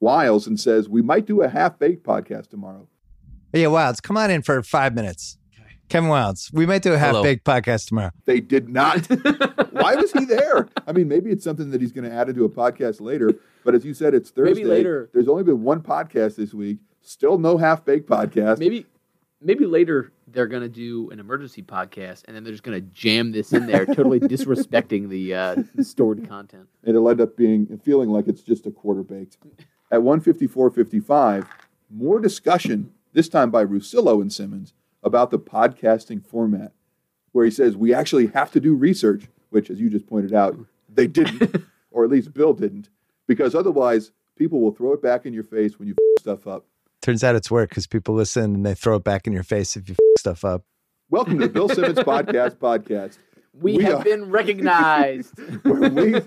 [0.00, 2.86] Wildes and says, We might do a half baked podcast tomorrow.
[3.52, 5.36] Yeah, Wildes, come on in for five minutes.
[5.88, 8.10] Kevin Wildes, we might do a half baked podcast tomorrow.
[8.24, 9.06] They did not.
[9.72, 10.68] Why was he there?
[10.86, 13.34] I mean, maybe it's something that he's going to add into a podcast later.
[13.64, 14.54] But as you said, it's Thursday.
[14.54, 15.10] Maybe later.
[15.12, 16.78] There's only been one podcast this week.
[17.02, 18.58] Still no half baked podcast.
[18.58, 18.86] Maybe
[19.40, 23.52] maybe later they're gonna do an emergency podcast and then they're just gonna jam this
[23.52, 26.68] in there, totally disrespecting the uh, stored content.
[26.82, 29.36] It'll end up being feeling like it's just a quarter baked.
[29.92, 31.46] At 154.55,
[31.90, 34.74] more discussion, this time by Russillo and Simmons,
[35.06, 36.72] about the podcasting format,
[37.30, 40.58] where he says we actually have to do research, which, as you just pointed out,
[40.92, 42.90] they didn't, or at least Bill didn't,
[43.28, 46.66] because otherwise people will throw it back in your face when you f- stuff up.
[47.02, 49.76] Turns out it's work because people listen and they throw it back in your face
[49.76, 50.64] if you f- stuff up.
[51.08, 53.18] Welcome to the Bill Simmons Podcast Podcast.
[53.52, 55.38] We, We have are- been recognized.
[55.64, 56.20] we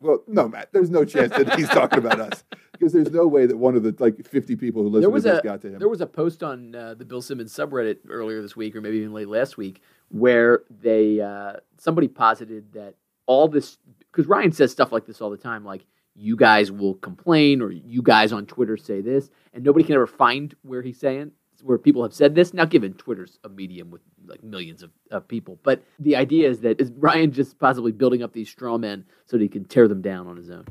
[0.00, 2.42] well no matt there's no chance that he's talking about us
[2.78, 5.22] because there's no way that one of the like 50 people who there listen was
[5.24, 7.52] to this a got to him there was a post on uh, the Bill Simmons
[7.52, 12.72] subreddit earlier this week, or maybe even late last week, where they uh, somebody posited
[12.72, 12.94] that
[13.26, 13.78] all this
[14.12, 17.70] because Ryan says stuff like this all the time, like you guys will complain or
[17.70, 21.32] you guys on Twitter say this, and nobody can ever find where he's saying
[21.64, 22.52] where people have said this.
[22.52, 26.60] Now, given Twitter's a medium with like millions of, of people, but the idea is
[26.60, 29.88] that is Ryan just possibly building up these straw men so that he can tear
[29.88, 30.66] them down on his own.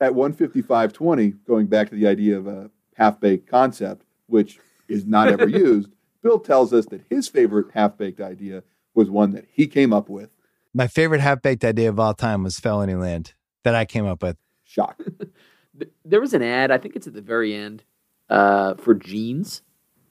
[0.00, 5.48] At 155.20 going back to the idea of a half-baked concept which is not ever
[5.48, 5.90] used
[6.22, 10.30] bill tells us that his favorite half-baked idea was one that he came up with.
[10.74, 14.22] My favorite half baked idea of all time was Felony Land that I came up
[14.22, 14.36] with.
[14.64, 15.00] shock.
[16.06, 17.84] There was an ad i think it's at the very end
[18.30, 19.60] uh, for jeans.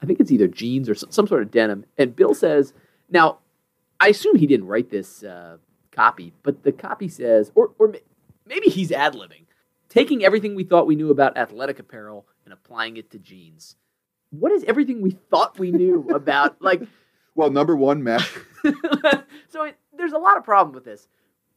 [0.00, 1.84] I think it's either jeans or some, some sort of denim.
[1.98, 2.72] And bill says
[3.10, 3.38] now
[3.98, 5.56] i assume he didn't write this uh,
[5.90, 7.92] copy but the copy says or, or
[8.46, 9.45] maybe he's ad-libbing
[9.96, 13.76] taking everything we thought we knew about athletic apparel and applying it to jeans.
[14.30, 16.82] What is everything we thought we knew about like
[17.34, 18.28] well number one matt
[19.48, 21.08] so it, there's a lot of problem with this.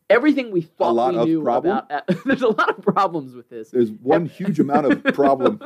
[0.10, 1.78] Everything we thought lot we of knew problem?
[1.78, 3.70] about there's a lot of problems with this.
[3.70, 5.60] There's one huge amount of problem.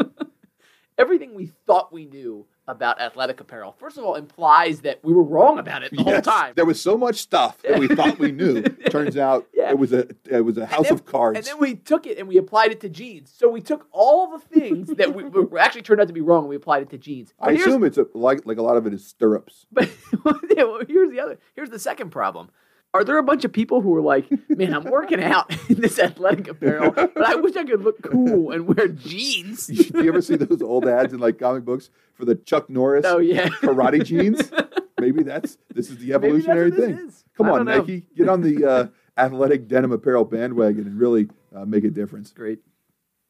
[0.98, 5.24] Everything we thought we knew about athletic apparel, first of all, implies that we were
[5.24, 6.54] wrong about it the whole time.
[6.56, 9.70] there was so much stuff that we thought we knew turns out Yeah.
[9.70, 12.18] it was a it was a house then- of cards And then we took it
[12.18, 13.34] and we applied it to jeans.
[13.36, 16.44] So we took all the things that we, were actually turned out to be wrong
[16.44, 17.34] and we applied it to jeans.
[17.40, 19.90] i But here's- assume it's a, like like a lot of it is stirrups But
[20.24, 21.40] well, here's the other.
[21.56, 22.50] Here's the second problem.
[22.96, 25.98] Are there a bunch of people who are like, man, I'm working out in this
[25.98, 29.66] athletic apparel, but I wish I could look cool and wear jeans?
[29.66, 33.04] Do you ever see those old ads in like comic books for the Chuck Norris
[33.08, 34.52] Oh yeah, karate jeans?
[35.00, 37.08] Maybe that's this is the Maybe that's evolutionary what this thing.
[37.08, 37.24] is.
[37.36, 37.78] Come on, don't know.
[37.80, 42.32] Nike, get on the uh, athletic denim apparel bandwagon and really uh, make a difference.
[42.32, 42.60] Great.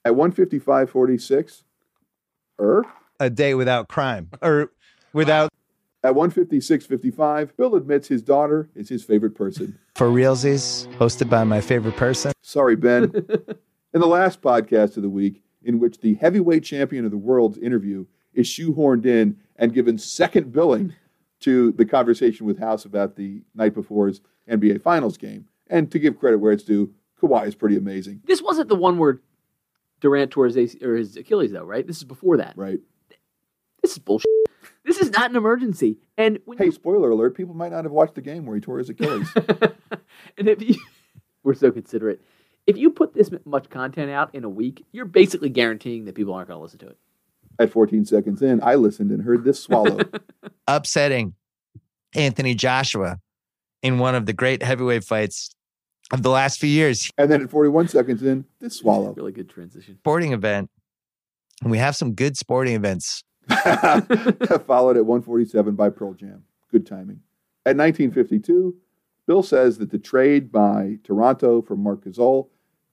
[0.03, 1.63] At one fifty five forty six,
[2.59, 2.83] er
[3.21, 4.73] A day without crime or
[5.13, 5.52] without
[6.03, 9.77] at one fifty six fifty five, Bill admits his daughter is his favorite person.
[9.95, 12.31] for realsies, hosted by my favorite person.
[12.41, 13.03] Sorry, Ben.
[13.93, 17.59] In the last podcast of the week, in which the heavyweight champion of the world's
[17.59, 20.95] interview is shoehorned in and given second billing
[21.41, 25.45] to the conversation with House about the night before's NBA Finals game.
[25.67, 28.97] And to give credit where it's due, Kawhi is pretty amazing, This wasn't the one
[28.97, 29.21] where
[30.01, 31.85] Durant tore his, AC, or his Achilles, though, right?
[31.85, 32.57] This is before that.
[32.57, 32.79] right?
[33.83, 34.25] This is bullshit.
[34.85, 35.97] This is not an emergency.
[36.17, 38.79] And when Hey, spoiler alert, people might not have watched the game where he tore
[38.79, 39.29] his Achilles.
[40.37, 40.75] and if you,
[41.43, 42.21] we're so considerate.
[42.67, 46.33] If you put this much content out in a week, you're basically guaranteeing that people
[46.33, 46.97] aren't going to listen to it.
[47.59, 49.99] At 14 seconds in, I listened and heard this swallow.
[50.67, 51.35] upsetting
[52.15, 53.19] Anthony Joshua
[53.81, 55.53] in one of the great heavyweight fights
[56.11, 57.09] of the last few years.
[57.17, 59.13] and then at 41 seconds in, this swallow.
[59.13, 59.97] Really good transition.
[59.99, 60.69] Sporting event.
[61.61, 63.23] And we have some good sporting events.
[64.67, 66.43] Followed at 147 by Pearl Jam.
[66.71, 67.21] Good timing.
[67.65, 68.75] At 1952,
[69.27, 72.47] Bill says that the trade by Toronto for Marc Gasol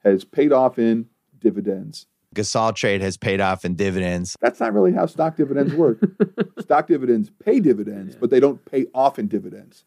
[0.04, 1.06] has paid off in
[1.38, 2.06] dividends.
[2.34, 4.36] Gasol trade has paid off in dividends.
[4.40, 5.98] That's not really how stock dividends work.
[6.60, 8.20] stock dividends pay dividends, Yeah.
[8.20, 9.84] but they don't pay off in dividends.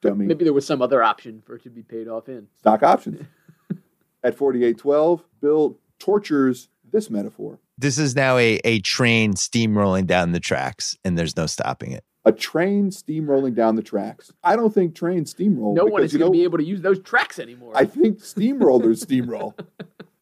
[0.00, 0.26] Dummy.
[0.26, 2.48] Maybe there was some other option for it to be paid off in.
[2.58, 3.26] Stock options.
[4.22, 7.58] At 4812, Bill tortures this metaphor.
[7.78, 12.04] This is now a, a train steamrolling down the tracks, and there's no stopping it.
[12.24, 14.32] A train steamrolling down the tracks.
[14.42, 15.74] I don't think trains steamroll.
[15.74, 17.72] no one is going to be able to use those tracks anymore.
[17.76, 19.54] I think steamrollers steamroll.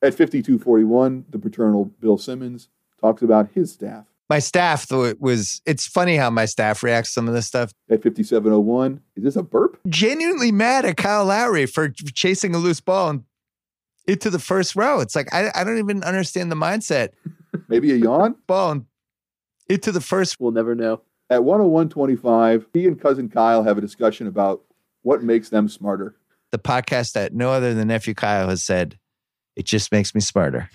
[0.02, 2.68] At 5241, the paternal Bill Simmons
[3.00, 4.04] talks about his staff.
[4.28, 7.46] My staff, though, it was, it's funny how my staff reacts to some of this
[7.46, 7.72] stuff.
[7.88, 9.78] At 5701, is this a burp?
[9.88, 13.24] Genuinely mad at Kyle Lowry for chasing a loose ball and
[14.06, 15.00] into the first row.
[15.00, 17.10] It's like, I, I don't even understand the mindset.
[17.74, 18.36] Maybe a yawn?
[18.46, 18.86] Ball and
[19.68, 21.00] into the first we'll never know.
[21.30, 24.62] At 10125, he and cousin Kyle have a discussion about
[25.02, 26.16] what makes them smarter.
[26.50, 28.98] the podcast that no other than nephew Kyle has said,
[29.56, 30.68] it just makes me smarter.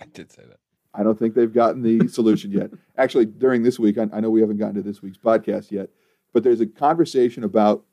[0.00, 0.58] I did say that.
[0.94, 2.70] I don't think they've gotten the solution yet.
[2.96, 5.90] Actually, during this week, I, I know we haven't gotten to this week's podcast yet,
[6.32, 7.84] but there's a conversation about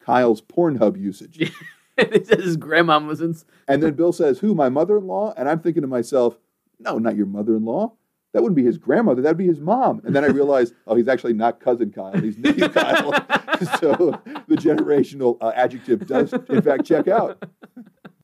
[0.00, 1.52] Kyle's Pornhub usage.
[1.98, 3.36] it says his grandmama's in.
[3.68, 5.34] And then Bill says, Who, my mother in law?
[5.36, 6.38] And I'm thinking to myself,
[6.78, 7.92] No, not your mother in law.
[8.32, 9.22] That wouldn't be his grandmother.
[9.22, 10.00] That'd be his mom.
[10.04, 12.12] And then I realized, oh, he's actually not cousin Kyle.
[12.16, 13.12] He's nephew Kyle.
[13.80, 17.42] so the generational uh, adjective does, in fact, check out.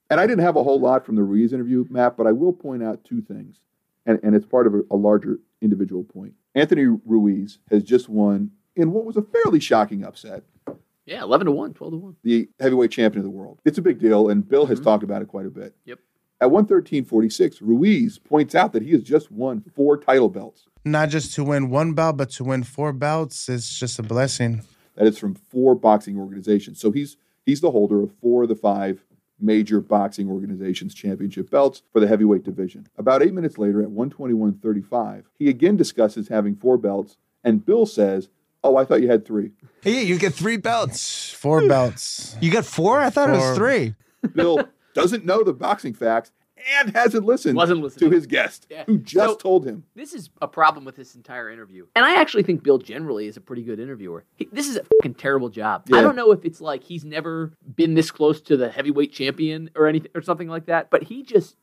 [0.09, 2.53] And I didn't have a whole lot from the Ruiz interview, Matt, but I will
[2.53, 3.61] point out two things.
[4.07, 6.35] And, and it's part of a, a larger individual point.
[6.55, 10.45] Anthony Ruiz has just won in what was a fairly shocking upset
[11.07, 12.17] Yeah, 11 to 1, 12 to 1.
[12.23, 13.59] the heavyweight champion of the world.
[13.65, 14.85] It's a big deal, and Bill has Mhm.
[14.85, 15.75] talked about it quite a bit.
[15.87, 15.99] Yep.
[16.41, 20.67] At 113.46, Ruiz points out that he has just won four title belts.
[20.85, 24.63] Not just to win one belt, but to win four belts is just a blessing.
[24.97, 26.79] That is from four boxing organizations.
[26.81, 29.05] So he's he's the holder of four of the five
[29.41, 32.87] major boxing organizations championship belts for the heavyweight division.
[32.97, 38.29] About eight minutes later, at 121.35, he again discusses having four belts, and Bill says,
[38.63, 39.51] "Oh, I thought you had three.
[39.83, 41.31] Hey, you get three belts.
[41.33, 42.37] Four belts.
[42.41, 43.01] You got four?
[43.01, 43.55] I thought it was Four.
[43.57, 43.95] three.
[44.35, 44.61] Bill
[44.97, 46.33] doesn't know the boxing facts
[46.81, 48.85] and hasn't listened Wasn't to his guest, Yeah.
[48.87, 49.85] who just So- told him.
[49.95, 51.87] This is a problem with this entire interview.
[51.95, 54.25] And I actually think Bill generally is a pretty good interviewer.
[54.37, 55.85] He, this is a fucking terrible job.
[55.87, 55.99] Yeah.
[55.99, 59.71] I don't know if it's like he's never been this close to the heavyweight champion
[59.77, 61.57] or anything or something like that, but he just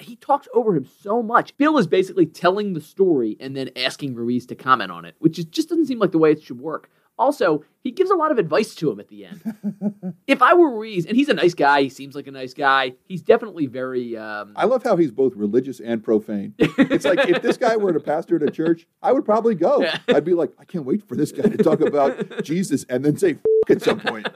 [0.00, 1.56] he talks over him so much.
[1.56, 5.38] Bill is basically telling the story and then asking Ruiz to comment on it, which
[5.40, 6.88] is, just doesn't seem like the way it should work.
[7.18, 10.14] Also, he gives a lot of advice to him at the end.
[10.26, 12.94] if I were Ruiz, and he's a nice guy, he seems like a nice guy.
[13.08, 14.16] He's definitely very.
[14.16, 16.54] Um, I love how he's both religious and profane.
[16.58, 19.80] It's like if this guy were a pastor at a church, I would probably go.
[19.82, 19.98] Yeah.
[20.08, 23.16] I'd be like, I can't wait for this guy to talk about Jesus and then
[23.16, 24.28] say F- at some point.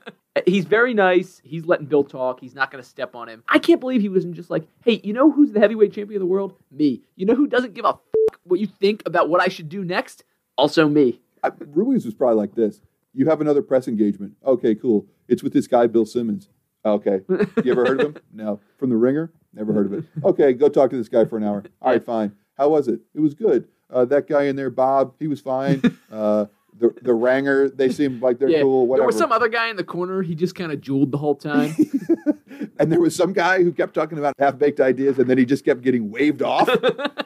[0.46, 1.40] He's very nice.
[1.44, 2.40] He's letting Bill talk.
[2.40, 3.44] He's not going to step on him.
[3.48, 6.26] I can't believe he wasn't just like, hey, you know who's the heavyweight champion of
[6.26, 6.54] the world?
[6.70, 7.02] Me.
[7.16, 8.00] You know who doesn't give a f-
[8.44, 10.24] what you think about what I should do next?
[10.56, 11.20] Also me.
[11.42, 12.80] I, Ruiz was probably like this.
[13.14, 14.34] You have another press engagement.
[14.44, 15.06] Okay, cool.
[15.28, 16.48] It's with this guy, Bill Simmons.
[16.84, 17.20] Okay.
[17.64, 18.16] You ever heard of him?
[18.32, 18.60] No.
[18.78, 19.30] From The Ringer?
[19.52, 20.04] Never heard of it.
[20.24, 21.62] Okay, go talk to this guy for an hour.
[21.80, 22.34] All right, fine.
[22.56, 23.00] How was it?
[23.14, 23.68] It was good.
[23.90, 25.82] Uh, that guy in there, Bob, he was fine.
[26.12, 26.44] Uh,
[26.78, 28.60] the the Ranger, they seem like they're yeah.
[28.60, 28.86] cool.
[28.86, 29.04] Whatever.
[29.04, 30.20] There was some other guy in the corner.
[30.20, 31.74] He just kind of jeweled the whole time.
[32.78, 35.46] and there was some guy who kept talking about half baked ideas, and then he
[35.46, 36.68] just kept getting waved off.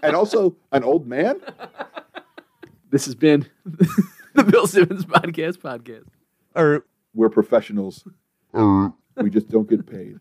[0.05, 1.41] and also an old man.
[2.91, 6.07] This has been the Bill Simmons Podcast podcast.
[6.55, 6.85] Or
[7.15, 8.07] We're professionals.
[8.53, 10.15] we just don't get paid.